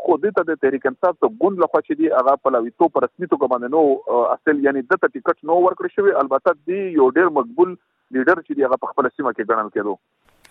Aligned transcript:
خو 0.03 0.17
دې 0.25 0.37
ته 0.37 0.49
د 0.51 0.61
تحریک 0.65 0.85
انصاف 0.91 1.17
ته 1.23 1.31
ګوند 1.45 1.63
لخوا 1.65 1.81
چې 1.87 2.03
دی 2.03 2.11
هغه 2.19 2.35
په 2.45 2.53
لويتو 2.57 2.91
پر 2.99 3.07
رسمي 3.09 3.31
توګه 3.31 3.55
باندې 3.55 3.73
نو 3.77 4.29
اصل 4.37 4.63
یعنی 4.69 4.85
د 4.91 5.01
ته 5.01 5.09
ټیکټ 5.15 5.49
نو 5.51 5.57
ورکړ 5.61 5.97
شوی 5.97 6.15
البته 6.23 6.55
دی 6.73 6.79
یو 6.99 7.09
ډیر 7.17 7.33
مقبول 7.39 7.73
لیډر 7.75 8.45
چې 8.45 8.61
دی 8.61 8.67
هغه 8.69 8.79
په 8.85 8.93
خپل 8.93 9.11
سیمه 9.13 9.35
کې 9.35 9.51
ګڼل 9.53 9.73
کېدو 9.75 9.97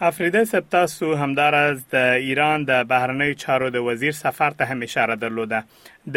افریده 0.00 0.44
سپتاسو 0.44 1.14
همداراز 1.16 1.88
د 1.88 1.94
ایران 1.96 2.64
د 2.64 2.84
بهرنی 2.90 3.34
چارو 3.34 3.70
د 3.70 3.76
وزیر 3.88 4.12
سفر 4.12 4.50
ته 4.50 4.64
هم 4.64 4.82
اشاره 4.88 5.16
درلوده 5.22 5.60